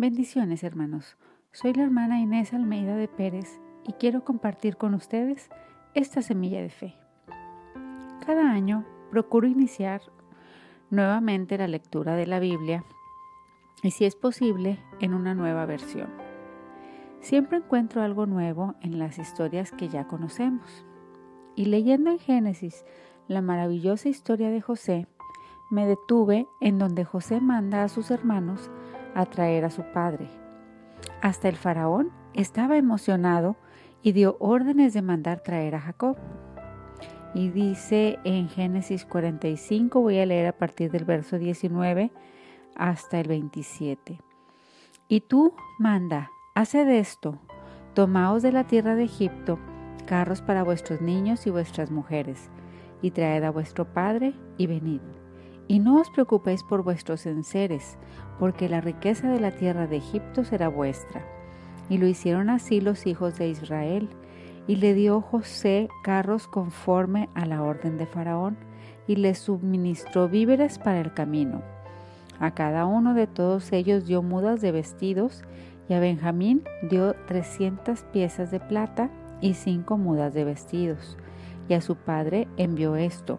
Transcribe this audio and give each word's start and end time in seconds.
Bendiciones 0.00 0.62
hermanos, 0.62 1.16
soy 1.50 1.72
la 1.72 1.82
hermana 1.82 2.20
Inés 2.20 2.54
Almeida 2.54 2.94
de 2.94 3.08
Pérez 3.08 3.60
y 3.84 3.94
quiero 3.94 4.24
compartir 4.24 4.76
con 4.76 4.94
ustedes 4.94 5.50
esta 5.92 6.22
semilla 6.22 6.62
de 6.62 6.70
fe. 6.70 6.94
Cada 8.24 8.48
año 8.52 8.84
procuro 9.10 9.48
iniciar 9.48 10.00
nuevamente 10.88 11.58
la 11.58 11.66
lectura 11.66 12.14
de 12.14 12.28
la 12.28 12.38
Biblia 12.38 12.84
y 13.82 13.90
si 13.90 14.04
es 14.04 14.14
posible 14.14 14.78
en 15.00 15.14
una 15.14 15.34
nueva 15.34 15.66
versión. 15.66 16.10
Siempre 17.18 17.58
encuentro 17.58 18.00
algo 18.00 18.24
nuevo 18.24 18.76
en 18.80 19.00
las 19.00 19.18
historias 19.18 19.72
que 19.72 19.88
ya 19.88 20.06
conocemos. 20.06 20.86
Y 21.56 21.64
leyendo 21.64 22.12
en 22.12 22.20
Génesis 22.20 22.84
la 23.26 23.42
maravillosa 23.42 24.08
historia 24.08 24.50
de 24.50 24.60
José, 24.60 25.08
me 25.72 25.86
detuve 25.86 26.46
en 26.60 26.78
donde 26.78 27.04
José 27.04 27.40
manda 27.40 27.82
a 27.82 27.88
sus 27.88 28.12
hermanos 28.12 28.70
a 29.18 29.26
traer 29.26 29.64
a 29.64 29.70
su 29.70 29.82
padre. 29.82 30.28
Hasta 31.20 31.48
el 31.48 31.56
faraón 31.56 32.10
estaba 32.34 32.76
emocionado 32.76 33.56
y 34.00 34.12
dio 34.12 34.36
órdenes 34.38 34.94
de 34.94 35.02
mandar 35.02 35.40
traer 35.40 35.74
a 35.74 35.80
Jacob. 35.80 36.16
Y 37.34 37.48
dice 37.48 38.18
en 38.24 38.48
Génesis 38.48 39.04
45, 39.04 40.00
voy 40.00 40.18
a 40.20 40.26
leer 40.26 40.46
a 40.46 40.56
partir 40.56 40.90
del 40.90 41.04
verso 41.04 41.38
19 41.38 42.12
hasta 42.76 43.18
el 43.18 43.28
27. 43.28 44.20
Y 45.08 45.20
tú 45.22 45.52
manda, 45.78 46.30
haced 46.54 46.88
esto, 46.88 47.38
tomaos 47.94 48.42
de 48.42 48.52
la 48.52 48.64
tierra 48.64 48.94
de 48.94 49.04
Egipto 49.04 49.58
carros 50.06 50.40
para 50.40 50.62
vuestros 50.62 51.02
niños 51.02 51.46
y 51.46 51.50
vuestras 51.50 51.90
mujeres, 51.90 52.48
y 53.02 53.10
traed 53.10 53.42
a 53.42 53.50
vuestro 53.50 53.92
padre 53.92 54.32
y 54.56 54.66
venid. 54.66 55.00
Y 55.70 55.80
no 55.80 56.00
os 56.00 56.08
preocupéis 56.08 56.62
por 56.62 56.82
vuestros 56.82 57.26
enseres, 57.26 57.98
porque 58.38 58.70
la 58.70 58.80
riqueza 58.80 59.28
de 59.28 59.38
la 59.38 59.50
tierra 59.50 59.86
de 59.86 59.98
Egipto 59.98 60.42
será 60.42 60.68
vuestra. 60.68 61.22
Y 61.90 61.98
lo 61.98 62.06
hicieron 62.06 62.48
así 62.48 62.80
los 62.80 63.06
hijos 63.06 63.36
de 63.36 63.48
Israel. 63.48 64.08
Y 64.66 64.76
le 64.76 64.94
dio 64.94 65.20
José 65.20 65.88
carros 66.02 66.48
conforme 66.48 67.28
a 67.34 67.44
la 67.44 67.62
orden 67.62 67.98
de 67.98 68.06
Faraón, 68.06 68.56
y 69.06 69.16
les 69.16 69.38
suministró 69.38 70.28
víveres 70.28 70.78
para 70.78 71.00
el 71.00 71.12
camino. 71.12 71.62
A 72.40 72.52
cada 72.52 72.86
uno 72.86 73.12
de 73.12 73.26
todos 73.26 73.70
ellos 73.72 74.06
dio 74.06 74.22
mudas 74.22 74.62
de 74.62 74.72
vestidos, 74.72 75.42
y 75.86 75.94
a 75.94 76.00
Benjamín 76.00 76.64
dio 76.90 77.14
trescientas 77.26 78.04
piezas 78.04 78.50
de 78.50 78.60
plata 78.60 79.10
y 79.42 79.52
cinco 79.52 79.98
mudas 79.98 80.32
de 80.32 80.44
vestidos. 80.44 81.18
Y 81.68 81.74
a 81.74 81.82
su 81.82 81.96
padre 81.96 82.48
envió 82.56 82.96
esto 82.96 83.38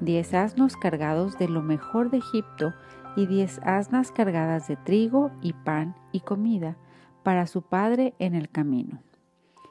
diez 0.00 0.34
asnos 0.34 0.76
cargados 0.76 1.38
de 1.38 1.48
lo 1.48 1.62
mejor 1.62 2.10
de 2.10 2.18
Egipto 2.18 2.72
y 3.16 3.26
diez 3.26 3.60
asnas 3.62 4.10
cargadas 4.12 4.68
de 4.68 4.76
trigo 4.76 5.30
y 5.40 5.52
pan 5.52 5.94
y 6.12 6.20
comida 6.20 6.76
para 7.22 7.46
su 7.46 7.62
padre 7.62 8.14
en 8.18 8.34
el 8.34 8.48
camino. 8.48 9.00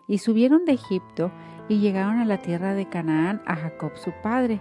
Y 0.07 0.17
subieron 0.17 0.65
de 0.65 0.73
Egipto 0.73 1.31
y 1.69 1.79
llegaron 1.79 2.19
a 2.19 2.25
la 2.25 2.41
tierra 2.41 2.73
de 2.73 2.89
Canaán 2.89 3.41
a 3.45 3.55
Jacob 3.55 3.91
su 3.95 4.11
padre, 4.21 4.59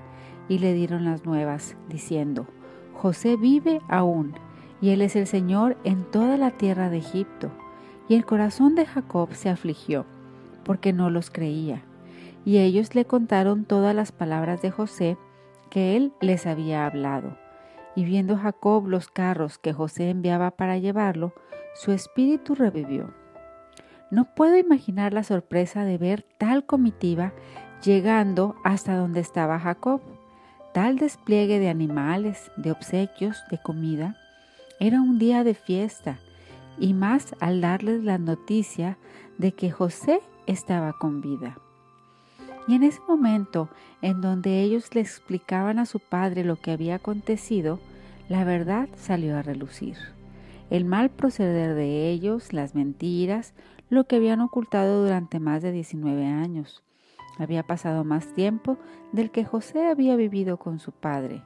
y 0.49 0.59
le 0.59 0.75
dieron 0.75 1.05
las 1.05 1.25
nuevas, 1.25 1.77
diciendo, 1.89 2.47
José 2.95 3.37
vive 3.37 3.81
aún, 3.89 4.35
y 4.81 4.91
él 4.91 5.03
es 5.03 5.17
el 5.17 5.27
Señor 5.27 5.77
en 5.85 6.05
toda 6.11 6.37
la 6.37 6.51
tierra 6.53 6.91
de 6.91 6.99
Egipto. 6.99 7.51
Y 8.09 8.15
el 8.15 8.25
corazón 8.25 8.75
de 8.75 8.85
Jacob 8.85 9.33
se 9.33 9.49
afligió, 9.49 10.05
porque 10.65 10.93
no 10.93 11.09
los 11.09 11.31
creía. 11.31 11.83
Y 12.45 12.59
ellos 12.59 12.95
le 12.95 13.05
contaron 13.05 13.65
todas 13.65 13.95
las 13.95 14.13
palabras 14.13 14.61
de 14.61 14.71
José, 14.71 15.17
que 15.73 15.97
él 15.97 16.13
les 16.21 16.47
había 16.47 16.85
hablado. 16.85 17.39
Y 17.97 18.05
viendo 18.05 18.37
Jacob 18.37 18.87
los 18.87 19.09
carros 19.09 19.57
que 19.57 19.73
José 19.73 20.11
enviaba 20.11 20.51
para 20.51 20.77
llevarlo, 20.77 21.33
su 21.75 21.93
espíritu 21.93 22.55
revivió. 22.55 23.15
No 24.11 24.35
puedo 24.35 24.59
imaginar 24.59 25.15
la 25.15 25.25
sorpresa 25.25 25.87
de 25.87 25.97
ver 25.97 26.27
tal 26.37 26.67
comitiva 26.67 27.33
llegando 27.83 28.55
hasta 28.65 28.97
donde 28.97 29.21
estaba 29.21 29.59
Jacob. 29.59 30.03
Tal 30.75 30.99
despliegue 30.99 31.59
de 31.59 31.71
animales, 31.71 32.53
de 32.59 32.71
obsequios, 32.71 33.43
de 33.51 33.57
comida. 33.57 34.17
Era 34.79 35.01
un 35.01 35.19
día 35.19 35.43
de 35.43 35.55
fiesta, 35.55 36.19
y 36.79 36.93
más 36.93 37.35
al 37.41 37.63
darles 37.63 38.05
la 38.05 38.19
noticia 38.19 38.99
de 39.39 39.53
que 39.53 39.71
José 39.71 40.21
estaba 40.47 40.93
con 40.93 41.23
vida. 41.23 41.57
Y 42.69 42.75
en 42.75 42.85
ese 42.85 43.01
momento 43.09 43.69
en 44.03 44.21
donde 44.21 44.63
ellos 44.63 44.95
le 44.95 45.01
explicaban 45.01 45.79
a 45.79 45.87
su 45.87 45.99
padre 45.99 46.45
lo 46.45 46.57
que 46.57 46.71
había 46.71 46.97
acontecido, 46.97 47.81
la 48.29 48.45
verdad 48.45 48.89
salió 48.97 49.37
a 49.37 49.43
relucir. 49.43 49.97
El 50.71 50.85
mal 50.85 51.11
proceder 51.11 51.75
de 51.75 52.11
ellos, 52.11 52.53
las 52.53 52.75
mentiras, 52.75 53.55
lo 53.91 54.05
que 54.05 54.17
habían 54.17 54.41
ocultado 54.41 55.03
durante 55.03 55.39
más 55.39 55.63
de 55.63 55.73
19 55.73 56.25
años. 56.25 56.83
Había 57.39 57.63
pasado 57.63 58.05
más 58.05 58.33
tiempo 58.35 58.79
del 59.13 59.31
que 59.31 59.45
José 59.45 59.87
había 59.87 60.17
vivido 60.17 60.57
con 60.57 60.79
su 60.79 60.93
padre. 60.93 61.43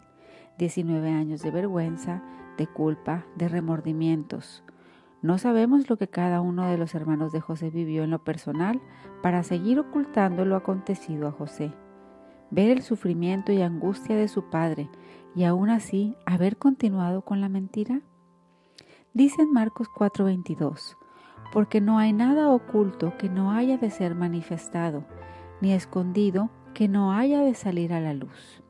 19 0.59 1.11
años 1.11 1.43
de 1.43 1.51
vergüenza, 1.51 2.23
de 2.57 2.67
culpa, 2.67 3.27
de 3.37 3.49
remordimientos. 3.49 4.63
No 5.27 5.39
sabemos 5.39 5.91
lo 5.91 5.97
que 5.97 6.07
cada 6.07 6.41
uno 6.41 6.69
de 6.69 6.79
los 6.79 6.95
hermanos 6.95 7.33
de 7.33 7.41
José 7.41 7.69
vivió 7.69 8.05
en 8.05 8.11
lo 8.11 8.23
personal 8.23 8.81
para 9.25 9.43
seguir 9.43 9.81
ocultando 9.81 10.45
lo 10.45 10.55
acontecido 10.55 11.27
a 11.27 11.33
José. 11.33 11.73
Ver 12.53 12.71
el 12.71 12.83
sufrimiento 12.83 13.51
y 13.51 13.61
angustia 13.61 14.15
de 14.15 14.29
su 14.29 14.51
padre 14.51 14.89
y 15.35 15.43
aún 15.43 15.69
así 15.69 16.15
haber 16.27 16.59
continuado 16.59 17.23
con 17.23 17.41
la 17.41 17.49
mentira. 17.49 18.03
Dice 19.15 19.43
en 19.43 19.53
Marcos 19.53 19.89
4:22, 19.89 20.97
porque 21.53 21.81
no 21.81 21.99
hay 21.99 22.13
nada 22.13 22.49
oculto 22.49 23.19
que 23.19 23.29
no 23.29 23.51
haya 23.51 23.79
de 23.79 23.91
ser 23.91 24.15
manifestado, 24.15 25.03
ni 25.61 25.73
escondido 25.73 26.51
que 26.73 26.87
no 26.87 27.13
haya 27.13 27.41
de 27.41 27.55
salir 27.55 27.93
a 27.93 27.99
la 27.99 28.15
luz. 28.15 28.63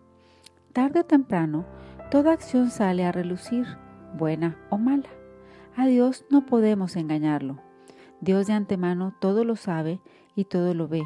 Tarde 0.73 1.01
o 1.01 1.05
temprano, 1.05 1.67
toda 2.11 2.33
acción 2.33 2.71
sale 2.71 3.05
a 3.05 3.13
relucir, 3.13 3.67
buena 4.17 4.57
o 4.71 4.79
mala. 4.79 5.11
A 5.79 5.87
Dios 5.87 6.25
no 6.31 6.47
podemos 6.47 6.97
engañarlo. 6.97 7.59
Dios 8.23 8.47
de 8.47 8.55
antemano 8.55 9.13
todo 9.21 9.45
lo 9.45 9.57
sabe 9.57 10.01
y 10.35 10.47
todo 10.47 10.73
lo 10.73 10.89
ve, 10.89 11.03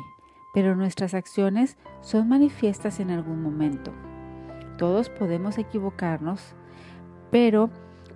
pero 0.55 0.77
nuestras 0.77 1.13
acciones 1.13 1.77
son 2.03 2.29
manifiestas 2.29 3.01
en 3.01 3.11
algún 3.11 3.43
momento. 3.43 3.93
Todos 4.79 5.09
podemos 5.09 5.59
equivocarnos, 5.59 6.55
pero 7.33 7.69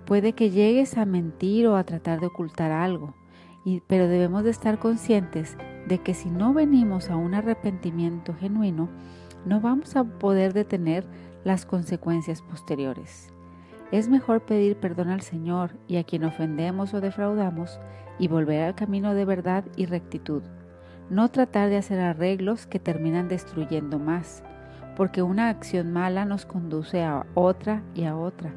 puede 0.05 0.31
que 0.31 0.49
llegues 0.49 0.97
a 0.97 1.03
mentir 1.03 1.67
o 1.67 1.75
a 1.75 1.83
tratar 1.83 2.21
de 2.21 2.27
ocultar 2.27 2.71
algo, 2.71 3.13
y, 3.65 3.81
pero 3.81 4.07
debemos 4.07 4.45
de 4.45 4.51
estar 4.51 4.79
conscientes 4.79 5.57
de 5.87 5.97
que 5.97 6.13
si 6.13 6.29
no 6.29 6.53
venimos 6.53 7.09
a 7.09 7.17
un 7.17 7.33
arrepentimiento 7.33 8.33
genuino, 8.33 8.87
no 9.45 9.59
vamos 9.59 9.97
a 9.97 10.05
poder 10.05 10.53
detener 10.53 11.05
las 11.43 11.65
consecuencias 11.65 12.41
posteriores. 12.41 13.34
Es 13.91 14.09
mejor 14.09 14.41
pedir 14.41 14.77
perdón 14.77 15.09
al 15.09 15.21
Señor 15.21 15.71
y 15.87 15.97
a 15.97 16.03
quien 16.03 16.23
ofendemos 16.23 16.93
o 16.93 17.01
defraudamos 17.01 17.79
y 18.17 18.27
volver 18.27 18.63
al 18.63 18.75
camino 18.75 19.13
de 19.13 19.25
verdad 19.25 19.65
y 19.75 19.85
rectitud. 19.85 20.43
No 21.09 21.29
tratar 21.29 21.69
de 21.69 21.77
hacer 21.77 21.99
arreglos 21.99 22.65
que 22.65 22.79
terminan 22.79 23.27
destruyendo 23.27 23.99
más, 23.99 24.43
porque 24.95 25.21
una 25.21 25.49
acción 25.49 25.91
mala 25.91 26.25
nos 26.25 26.45
conduce 26.45 27.03
a 27.03 27.25
otra 27.35 27.83
y 27.93 28.05
a 28.05 28.17
otra, 28.17 28.51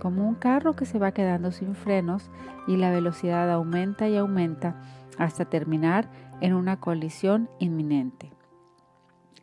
como 0.00 0.26
un 0.26 0.34
carro 0.34 0.74
que 0.74 0.86
se 0.86 0.98
va 0.98 1.12
quedando 1.12 1.52
sin 1.52 1.76
frenos 1.76 2.30
y 2.66 2.76
la 2.76 2.90
velocidad 2.90 3.50
aumenta 3.52 4.08
y 4.08 4.16
aumenta 4.16 4.74
hasta 5.18 5.44
terminar 5.44 6.08
en 6.40 6.54
una 6.54 6.80
colisión 6.80 7.48
inminente. 7.60 8.32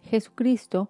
Jesucristo 0.03 0.89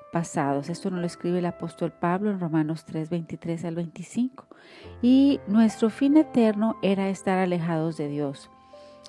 pasados. 0.11 0.69
Esto 0.69 0.89
nos 0.89 0.99
lo 0.99 1.05
escribe 1.05 1.39
el 1.39 1.45
apóstol 1.45 1.91
Pablo 1.91 2.29
en 2.29 2.39
Romanos 2.39 2.85
3, 2.85 3.09
23 3.09 3.65
al 3.65 3.75
25. 3.75 4.45
Y 5.01 5.39
nuestro 5.47 5.89
fin 5.89 6.17
eterno 6.17 6.77
era 6.81 7.09
estar 7.09 7.37
alejados 7.37 7.97
de 7.97 8.07
Dios. 8.07 8.49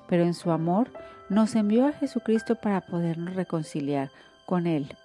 Pero 0.07 0.23
en 0.23 0.33
su 0.33 0.51
amor 0.51 0.91
nos 1.29 1.55
envió 1.55 1.87
a 1.87 1.93
Jesucristo 1.93 2.55
para 2.55 2.81
podernos 2.81 3.35
reconciliar 3.35 4.11
con 4.45 4.67
Él. 4.67 4.95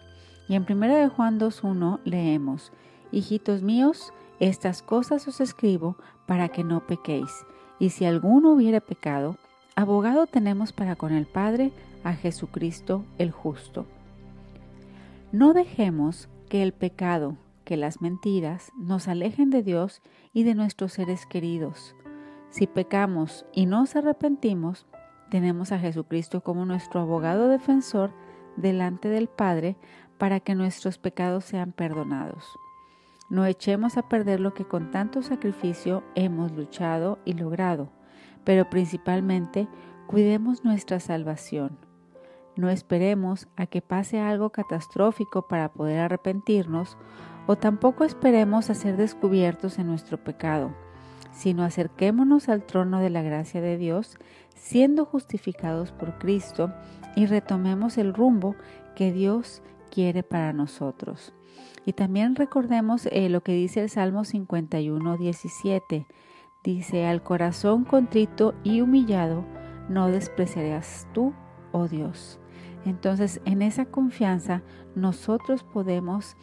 Y 0.48 0.54
en 0.54 0.66
1 0.68 0.86
de 0.86 1.08
Juan 1.08 1.38
2.1 1.38 2.00
leemos, 2.04 2.72
Hijitos 3.10 3.62
míos, 3.62 4.12
estas 4.40 4.82
cosas 4.82 5.26
os 5.28 5.40
escribo 5.40 5.96
para 6.26 6.48
que 6.48 6.64
no 6.64 6.86
pequéis. 6.86 7.44
Y 7.78 7.90
si 7.90 8.04
alguno 8.04 8.52
hubiera 8.52 8.80
pecado, 8.80 9.36
abogado 9.76 10.26
tenemos 10.26 10.72
para 10.72 10.96
con 10.96 11.12
el 11.12 11.26
Padre 11.26 11.72
a 12.04 12.12
Jesucristo 12.14 13.04
el 13.18 13.30
justo. 13.30 13.86
No 15.30 15.52
dejemos 15.52 16.30
que 16.48 16.62
el 16.62 16.72
pecado, 16.72 17.36
que 17.64 17.76
las 17.76 18.00
mentiras 18.00 18.72
nos 18.78 19.08
alejen 19.08 19.50
de 19.50 19.62
Dios 19.62 20.00
y 20.32 20.44
de 20.44 20.54
nuestros 20.54 20.94
seres 20.94 21.26
queridos. 21.26 21.94
Si 22.48 22.66
pecamos 22.66 23.44
y 23.52 23.66
nos 23.66 23.94
arrepentimos, 23.94 24.86
tenemos 25.30 25.70
a 25.70 25.78
Jesucristo 25.78 26.42
como 26.42 26.64
nuestro 26.64 27.02
abogado 27.02 27.48
defensor 27.48 28.10
delante 28.56 29.08
del 29.08 29.28
Padre 29.28 29.76
para 30.16 30.40
que 30.40 30.54
nuestros 30.54 30.96
pecados 30.96 31.44
sean 31.44 31.72
perdonados. 31.72 32.46
No 33.28 33.44
echemos 33.44 33.98
a 33.98 34.08
perder 34.08 34.40
lo 34.40 34.54
que 34.54 34.64
con 34.64 34.90
tanto 34.90 35.20
sacrificio 35.20 36.02
hemos 36.14 36.52
luchado 36.52 37.18
y 37.26 37.34
logrado, 37.34 37.90
pero 38.44 38.70
principalmente 38.70 39.68
cuidemos 40.06 40.64
nuestra 40.64 41.00
salvación. 41.00 41.87
No 42.58 42.70
esperemos 42.70 43.46
a 43.54 43.66
que 43.66 43.82
pase 43.82 44.18
algo 44.18 44.50
catastrófico 44.50 45.42
para 45.46 45.68
poder 45.68 46.00
arrepentirnos 46.00 46.98
o 47.46 47.54
tampoco 47.54 48.02
esperemos 48.02 48.68
a 48.68 48.74
ser 48.74 48.96
descubiertos 48.96 49.78
en 49.78 49.86
nuestro 49.86 50.18
pecado, 50.18 50.72
sino 51.30 51.62
acerquémonos 51.62 52.48
al 52.48 52.66
trono 52.66 52.98
de 52.98 53.10
la 53.10 53.22
gracia 53.22 53.60
de 53.60 53.76
Dios, 53.76 54.18
siendo 54.56 55.04
justificados 55.04 55.92
por 55.92 56.18
Cristo, 56.18 56.74
y 57.14 57.26
retomemos 57.26 57.96
el 57.96 58.12
rumbo 58.12 58.56
que 58.96 59.12
Dios 59.12 59.62
quiere 59.88 60.24
para 60.24 60.52
nosotros. 60.52 61.32
Y 61.86 61.92
también 61.92 62.34
recordemos 62.34 63.06
eh, 63.06 63.28
lo 63.28 63.40
que 63.40 63.52
dice 63.52 63.82
el 63.82 63.88
Salmo 63.88 64.24
51, 64.24 65.16
17. 65.16 66.08
Dice, 66.64 67.06
al 67.06 67.22
corazón 67.22 67.84
contrito 67.84 68.56
y 68.64 68.80
humillado 68.80 69.44
no 69.88 70.08
despreciarás 70.08 71.06
tú, 71.14 71.32
oh 71.70 71.86
Dios. 71.86 72.40
Entonces, 72.88 73.42
en 73.44 73.60
esa 73.60 73.84
confianza, 73.84 74.62
nosotros 74.94 75.62
podemos 75.62 76.36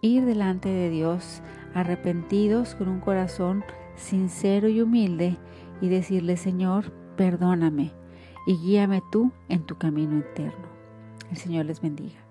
ir 0.00 0.24
delante 0.24 0.70
de 0.70 0.88
Dios 0.88 1.42
arrepentidos 1.74 2.74
con 2.74 2.88
un 2.88 3.00
corazón 3.00 3.62
sincero 3.94 4.68
y 4.68 4.80
humilde 4.80 5.36
y 5.82 5.88
decirle, 5.88 6.38
Señor, 6.38 6.90
perdóname 7.16 7.92
y 8.46 8.56
guíame 8.56 9.02
tú 9.12 9.32
en 9.50 9.66
tu 9.66 9.76
camino 9.76 10.18
eterno. 10.18 10.66
El 11.30 11.36
Señor 11.36 11.66
les 11.66 11.82
bendiga. 11.82 12.21